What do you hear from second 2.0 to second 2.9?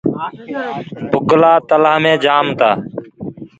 مي جآم تآ۔